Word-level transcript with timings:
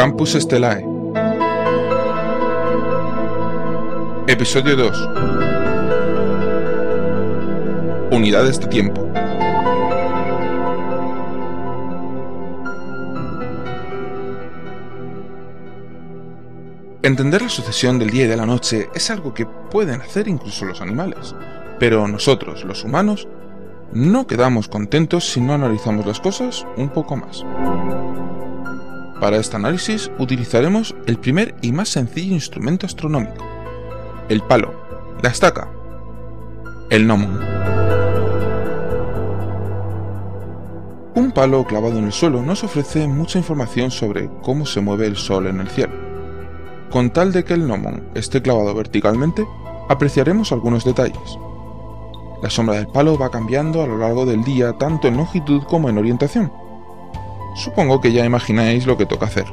Campus 0.00 0.32
Stellae. 0.32 0.82
Episodio 4.28 4.74
2. 4.74 5.08
Unidades 8.10 8.58
de 8.60 8.66
tiempo. 8.68 9.06
Entender 17.02 17.42
la 17.42 17.50
sucesión 17.50 17.98
del 17.98 18.08
día 18.08 18.24
y 18.24 18.28
de 18.28 18.36
la 18.38 18.46
noche 18.46 18.88
es 18.94 19.10
algo 19.10 19.34
que 19.34 19.44
pueden 19.44 20.00
hacer 20.00 20.28
incluso 20.28 20.64
los 20.64 20.80
animales, 20.80 21.34
pero 21.78 22.08
nosotros, 22.08 22.64
los 22.64 22.84
humanos, 22.84 23.28
no 23.92 24.26
quedamos 24.26 24.66
contentos 24.68 25.28
si 25.30 25.42
no 25.42 25.52
analizamos 25.52 26.06
las 26.06 26.20
cosas 26.20 26.66
un 26.78 26.88
poco 26.88 27.18
más. 27.18 27.44
Para 29.20 29.36
este 29.36 29.56
análisis 29.56 30.10
utilizaremos 30.18 30.96
el 31.06 31.18
primer 31.18 31.54
y 31.60 31.72
más 31.72 31.90
sencillo 31.90 32.32
instrumento 32.32 32.86
astronómico, 32.86 33.44
el 34.30 34.40
palo, 34.40 34.72
la 35.22 35.28
estaca, 35.28 35.68
el 36.88 37.06
gnomon. 37.06 37.38
Un 41.14 41.32
palo 41.32 41.64
clavado 41.64 41.98
en 41.98 42.06
el 42.06 42.12
suelo 42.12 42.40
nos 42.40 42.64
ofrece 42.64 43.06
mucha 43.06 43.38
información 43.38 43.90
sobre 43.90 44.30
cómo 44.42 44.64
se 44.64 44.80
mueve 44.80 45.06
el 45.06 45.16
Sol 45.16 45.48
en 45.48 45.60
el 45.60 45.68
cielo. 45.68 45.92
Con 46.90 47.10
tal 47.10 47.30
de 47.30 47.44
que 47.44 47.52
el 47.52 47.66
gnomon 47.66 48.08
esté 48.14 48.40
clavado 48.40 48.74
verticalmente, 48.74 49.46
apreciaremos 49.90 50.50
algunos 50.50 50.82
detalles. 50.82 51.38
La 52.42 52.48
sombra 52.48 52.76
del 52.76 52.86
palo 52.86 53.18
va 53.18 53.30
cambiando 53.30 53.82
a 53.82 53.86
lo 53.86 53.98
largo 53.98 54.24
del 54.24 54.42
día 54.44 54.72
tanto 54.78 55.08
en 55.08 55.18
longitud 55.18 55.62
como 55.64 55.90
en 55.90 55.98
orientación 55.98 56.50
Supongo 57.60 58.00
que 58.00 58.12
ya 58.12 58.24
imagináis 58.24 58.86
lo 58.86 58.96
que 58.96 59.04
toca 59.04 59.26
hacer. 59.26 59.44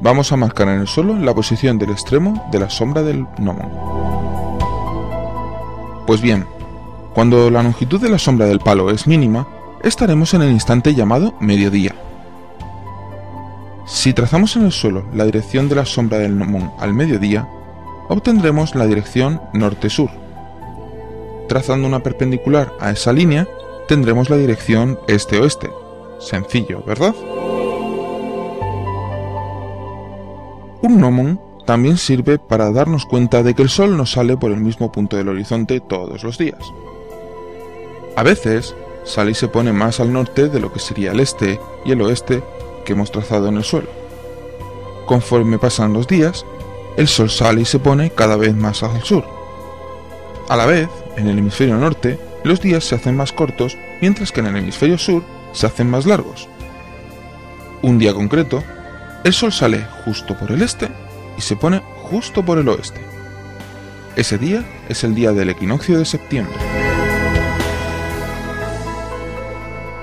Vamos 0.00 0.32
a 0.32 0.36
marcar 0.36 0.68
en 0.68 0.80
el 0.80 0.88
suelo 0.88 1.16
la 1.16 1.32
posición 1.32 1.78
del 1.78 1.90
extremo 1.90 2.44
de 2.50 2.58
la 2.58 2.68
sombra 2.68 3.04
del 3.04 3.26
gnomon. 3.38 3.70
Pues 6.04 6.20
bien, 6.20 6.46
cuando 7.14 7.48
la 7.48 7.62
longitud 7.62 8.00
de 8.00 8.08
la 8.08 8.18
sombra 8.18 8.46
del 8.46 8.58
palo 8.58 8.90
es 8.90 9.06
mínima, 9.06 9.46
estaremos 9.84 10.34
en 10.34 10.42
el 10.42 10.50
instante 10.50 10.96
llamado 10.96 11.34
mediodía. 11.38 11.94
Si 13.86 14.12
trazamos 14.12 14.56
en 14.56 14.64
el 14.64 14.72
suelo 14.72 15.04
la 15.14 15.26
dirección 15.26 15.68
de 15.68 15.76
la 15.76 15.86
sombra 15.86 16.18
del 16.18 16.34
gnomon 16.34 16.72
al 16.76 16.92
mediodía, 16.92 17.48
obtendremos 18.08 18.74
la 18.74 18.84
dirección 18.84 19.40
norte-sur. 19.52 20.10
Trazando 21.48 21.86
una 21.86 22.00
perpendicular 22.00 22.72
a 22.80 22.90
esa 22.90 23.12
línea, 23.12 23.46
tendremos 23.86 24.28
la 24.28 24.36
dirección 24.36 24.98
este-oeste, 25.06 25.70
Sencillo, 26.18 26.82
¿verdad? 26.86 27.14
Un 30.82 30.98
gnomon 30.98 31.40
también 31.66 31.98
sirve 31.98 32.38
para 32.38 32.70
darnos 32.70 33.06
cuenta 33.06 33.42
de 33.42 33.54
que 33.54 33.62
el 33.62 33.68
Sol 33.68 33.96
no 33.96 34.06
sale 34.06 34.36
por 34.36 34.52
el 34.52 34.60
mismo 34.60 34.92
punto 34.92 35.16
del 35.16 35.28
horizonte 35.28 35.80
todos 35.80 36.22
los 36.22 36.38
días. 36.38 36.60
A 38.14 38.22
veces 38.22 38.74
sale 39.04 39.32
y 39.32 39.34
se 39.34 39.48
pone 39.48 39.72
más 39.72 40.00
al 40.00 40.12
norte 40.12 40.48
de 40.48 40.60
lo 40.60 40.72
que 40.72 40.78
sería 40.78 41.12
el 41.12 41.20
este 41.20 41.60
y 41.84 41.92
el 41.92 42.02
oeste 42.02 42.42
que 42.84 42.92
hemos 42.92 43.10
trazado 43.10 43.48
en 43.48 43.56
el 43.56 43.64
suelo. 43.64 43.88
Conforme 45.06 45.58
pasan 45.58 45.92
los 45.92 46.06
días, 46.06 46.46
el 46.96 47.08
Sol 47.08 47.30
sale 47.30 47.62
y 47.62 47.64
se 47.64 47.78
pone 47.78 48.10
cada 48.10 48.36
vez 48.36 48.54
más 48.54 48.82
al 48.82 49.02
sur. 49.02 49.24
A 50.48 50.56
la 50.56 50.66
vez, 50.66 50.88
en 51.16 51.26
el 51.28 51.38
hemisferio 51.38 51.76
norte, 51.76 52.18
los 52.44 52.60
días 52.60 52.84
se 52.84 52.94
hacen 52.94 53.16
más 53.16 53.32
cortos, 53.32 53.76
mientras 54.00 54.30
que 54.30 54.40
en 54.40 54.46
el 54.46 54.56
hemisferio 54.56 54.98
sur 54.98 55.22
se 55.56 55.66
hacen 55.66 55.90
más 55.90 56.04
largos. 56.04 56.48
Un 57.82 57.98
día 57.98 58.12
concreto, 58.12 58.62
el 59.24 59.32
sol 59.32 59.52
sale 59.52 59.86
justo 60.04 60.36
por 60.36 60.52
el 60.52 60.60
este 60.60 60.88
y 61.38 61.40
se 61.40 61.56
pone 61.56 61.80
justo 62.10 62.44
por 62.44 62.58
el 62.58 62.68
oeste. 62.68 63.00
Ese 64.16 64.36
día 64.36 64.64
es 64.88 65.02
el 65.02 65.14
día 65.14 65.32
del 65.32 65.48
equinoccio 65.48 65.98
de 65.98 66.04
septiembre. 66.04 66.54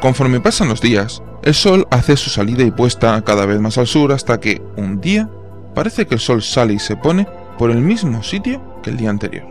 Conforme 0.00 0.40
pasan 0.40 0.68
los 0.68 0.80
días, 0.80 1.22
el 1.42 1.54
sol 1.54 1.86
hace 1.90 2.16
su 2.16 2.28
salida 2.28 2.64
y 2.64 2.72
puesta 2.72 3.22
cada 3.22 3.46
vez 3.46 3.60
más 3.60 3.78
al 3.78 3.86
sur 3.86 4.12
hasta 4.12 4.40
que, 4.40 4.60
un 4.76 5.00
día, 5.00 5.30
parece 5.74 6.06
que 6.06 6.14
el 6.14 6.20
sol 6.20 6.42
sale 6.42 6.74
y 6.74 6.78
se 6.80 6.96
pone 6.96 7.26
por 7.56 7.70
el 7.70 7.78
mismo 7.78 8.22
sitio 8.24 8.80
que 8.82 8.90
el 8.90 8.96
día 8.96 9.10
anterior. 9.10 9.46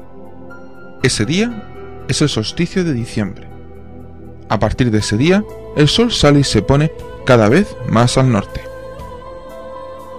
Ese 1.03 1.25
día 1.25 2.03
es 2.09 2.21
el 2.21 2.29
solsticio 2.29 2.83
de 2.83 2.93
diciembre. 2.93 3.54
A 4.49 4.59
partir 4.59 4.91
de 4.91 4.99
ese 4.99 5.17
día, 5.17 5.43
el 5.75 5.87
sol 5.87 6.11
sale 6.11 6.39
y 6.39 6.43
se 6.43 6.61
pone 6.61 6.91
cada 7.25 7.49
vez 7.49 7.75
más 7.87 8.17
al 8.17 8.31
norte. 8.31 8.61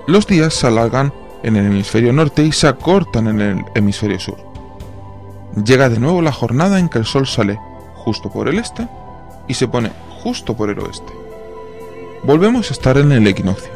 Los 0.07 0.27
días 0.27 0.55
se 0.55 0.67
alargan 0.67 1.13
en 1.43 1.57
el 1.57 1.67
hemisferio 1.67 2.13
norte 2.13 2.45
y 2.45 2.53
se 2.53 2.67
acortan 2.67 3.29
en 3.29 3.41
el 3.41 3.65
hemisferio 3.75 4.19
sur. 4.19 4.39
Llega 5.65 5.89
de 5.89 5.99
nuevo 5.99 6.23
la 6.23 6.33
jornada 6.33 6.79
en 6.79 6.89
que 6.89 6.99
el 6.99 7.05
sol 7.05 7.27
sale 7.27 7.59
justo 7.95 8.31
por 8.31 8.49
el 8.49 8.59
este 8.59 8.87
y 9.49 9.55
se 9.55 9.69
pone 9.69 9.91
justo 10.23 10.57
por 10.57 10.71
el 10.71 10.79
oeste. 10.81 11.13
Volvemos 12.25 12.71
a 12.71 12.75
estar 12.75 12.99
en 12.99 13.13
el 13.13 13.27
equinoccio, 13.27 13.73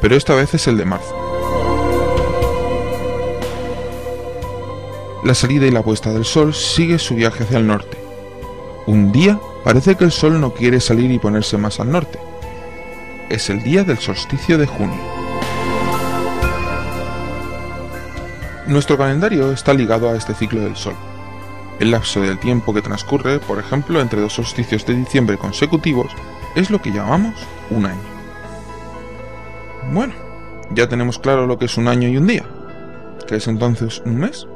pero 0.00 0.16
esta 0.16 0.34
vez 0.34 0.52
es 0.54 0.66
el 0.68 0.76
de 0.76 0.84
marzo. 0.84 1.14
La 5.24 5.34
salida 5.34 5.66
y 5.66 5.70
la 5.70 5.82
puesta 5.82 6.12
del 6.12 6.24
sol 6.24 6.54
sigue 6.54 6.98
su 6.98 7.14
viaje 7.14 7.44
hacia 7.44 7.58
el 7.58 7.66
norte. 7.66 7.98
Un 8.86 9.10
día 9.10 9.40
Parece 9.68 9.96
que 9.96 10.04
el 10.04 10.12
sol 10.12 10.40
no 10.40 10.54
quiere 10.54 10.80
salir 10.80 11.10
y 11.10 11.18
ponerse 11.18 11.58
más 11.58 11.78
al 11.78 11.92
norte. 11.92 12.18
Es 13.28 13.50
el 13.50 13.62
día 13.62 13.84
del 13.84 13.98
solsticio 13.98 14.56
de 14.56 14.64
junio. 14.64 14.96
Nuestro 18.66 18.96
calendario 18.96 19.52
está 19.52 19.74
ligado 19.74 20.08
a 20.08 20.16
este 20.16 20.32
ciclo 20.32 20.62
del 20.62 20.74
sol. 20.74 20.94
El 21.80 21.90
lapso 21.90 22.22
del 22.22 22.38
tiempo 22.38 22.72
que 22.72 22.80
transcurre, 22.80 23.40
por 23.40 23.58
ejemplo, 23.58 24.00
entre 24.00 24.22
dos 24.22 24.32
solsticios 24.32 24.86
de 24.86 24.94
diciembre 24.94 25.36
consecutivos, 25.36 26.12
es 26.54 26.70
lo 26.70 26.80
que 26.80 26.90
llamamos 26.90 27.34
un 27.68 27.84
año. 27.84 28.00
Bueno, 29.92 30.14
ya 30.70 30.88
tenemos 30.88 31.18
claro 31.18 31.46
lo 31.46 31.58
que 31.58 31.66
es 31.66 31.76
un 31.76 31.88
año 31.88 32.08
y 32.08 32.16
un 32.16 32.26
día. 32.26 32.46
¿Qué 33.26 33.36
es 33.36 33.46
entonces 33.46 34.00
un 34.06 34.16
mes? 34.16 34.46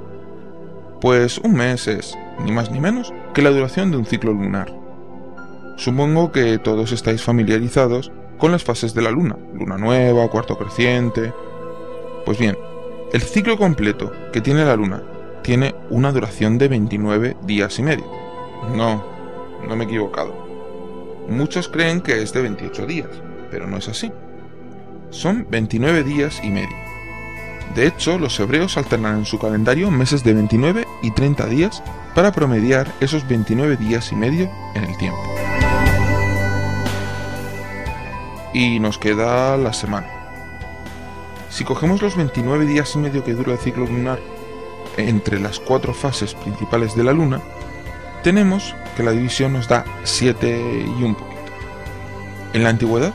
Pues 1.02 1.36
un 1.36 1.52
mes 1.52 1.86
es, 1.86 2.16
ni 2.42 2.50
más 2.50 2.70
ni 2.70 2.80
menos, 2.80 3.12
que 3.34 3.42
la 3.42 3.50
duración 3.50 3.90
de 3.90 3.98
un 3.98 4.06
ciclo 4.06 4.32
lunar. 4.32 4.80
Supongo 5.76 6.32
que 6.32 6.58
todos 6.58 6.92
estáis 6.92 7.22
familiarizados 7.22 8.12
con 8.38 8.52
las 8.52 8.64
fases 8.64 8.94
de 8.94 9.02
la 9.02 9.10
luna, 9.10 9.36
luna 9.54 9.78
nueva, 9.78 10.28
cuarto 10.28 10.58
creciente. 10.58 11.32
Pues 12.24 12.38
bien, 12.38 12.56
el 13.12 13.22
ciclo 13.22 13.56
completo 13.56 14.12
que 14.32 14.40
tiene 14.40 14.64
la 14.64 14.76
luna 14.76 15.02
tiene 15.42 15.74
una 15.90 16.12
duración 16.12 16.58
de 16.58 16.68
29 16.68 17.36
días 17.44 17.78
y 17.78 17.82
medio. 17.82 18.06
No, 18.74 19.04
no 19.66 19.76
me 19.76 19.84
he 19.84 19.86
equivocado. 19.86 20.34
Muchos 21.28 21.68
creen 21.68 22.00
que 22.00 22.22
es 22.22 22.32
de 22.32 22.42
28 22.42 22.86
días, 22.86 23.10
pero 23.50 23.66
no 23.66 23.76
es 23.76 23.88
así. 23.88 24.12
Son 25.10 25.46
29 25.50 26.04
días 26.04 26.40
y 26.42 26.50
medio. 26.50 26.81
De 27.74 27.86
hecho, 27.86 28.18
los 28.18 28.38
hebreos 28.38 28.76
alternan 28.76 29.18
en 29.18 29.24
su 29.24 29.38
calendario 29.38 29.90
meses 29.90 30.22
de 30.24 30.34
29 30.34 30.86
y 31.02 31.10
30 31.10 31.46
días 31.46 31.82
para 32.14 32.32
promediar 32.32 32.92
esos 33.00 33.26
29 33.26 33.76
días 33.76 34.12
y 34.12 34.16
medio 34.16 34.50
en 34.74 34.84
el 34.84 34.96
tiempo. 34.98 35.22
Y 38.52 38.78
nos 38.78 38.98
queda 38.98 39.56
la 39.56 39.72
semana. 39.72 40.08
Si 41.48 41.64
cogemos 41.64 42.02
los 42.02 42.16
29 42.16 42.66
días 42.66 42.94
y 42.94 42.98
medio 42.98 43.24
que 43.24 43.34
dura 43.34 43.52
el 43.52 43.58
ciclo 43.58 43.86
lunar 43.86 44.18
entre 44.96 45.40
las 45.40 45.58
cuatro 45.58 45.94
fases 45.94 46.34
principales 46.34 46.94
de 46.94 47.04
la 47.04 47.12
Luna, 47.12 47.40
tenemos 48.22 48.74
que 48.96 49.02
la 49.02 49.12
división 49.12 49.54
nos 49.54 49.68
da 49.68 49.84
7 50.04 50.86
y 50.98 51.02
un 51.02 51.14
poquito. 51.14 51.40
En 52.52 52.62
la 52.62 52.70
antigüedad 52.70 53.14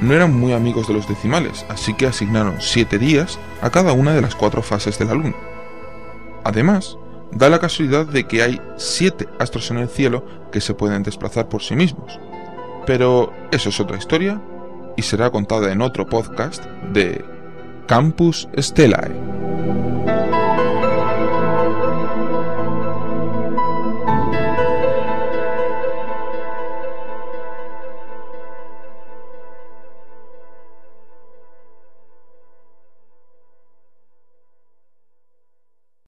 no 0.00 0.14
eran 0.14 0.38
muy 0.38 0.52
amigos 0.52 0.88
de 0.88 0.94
los 0.94 1.08
decimales, 1.08 1.64
así 1.68 1.94
que 1.94 2.06
asignaron 2.06 2.56
7 2.60 2.98
días 2.98 3.38
a 3.60 3.70
cada 3.70 3.92
una 3.92 4.14
de 4.14 4.22
las 4.22 4.34
cuatro 4.34 4.62
fases 4.62 4.98
de 4.98 5.04
la 5.04 5.14
Luna. 5.14 5.36
Además, 6.44 6.98
da 7.30 7.48
la 7.48 7.60
casualidad 7.60 8.06
de 8.06 8.24
que 8.24 8.42
hay 8.42 8.60
7 8.76 9.28
astros 9.38 9.70
en 9.70 9.78
el 9.78 9.88
cielo 9.88 10.24
que 10.50 10.60
se 10.60 10.74
pueden 10.74 11.02
desplazar 11.02 11.48
por 11.48 11.62
sí 11.62 11.74
mismos. 11.74 12.18
Pero 12.86 13.32
eso 13.52 13.68
es 13.68 13.80
otra 13.80 13.96
historia 13.96 14.40
y 14.96 15.02
será 15.02 15.30
contada 15.30 15.72
en 15.72 15.82
otro 15.82 16.06
podcast 16.06 16.64
de 16.92 17.24
Campus 17.86 18.48
Stellae. 18.58 19.21